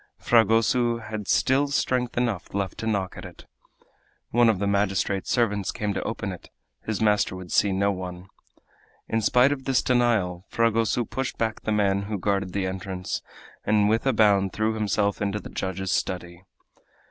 [0.17, 3.45] Fragoso had still strength enough left to knock at it.
[4.31, 6.49] One of the magistrate's servants came to open it;
[6.83, 8.25] his master would see no one.
[9.07, 13.21] In spite of this denial, Fragoso pushed back the man who guarded the entrance,
[13.63, 16.45] and with a bound threw himself into the judge's study.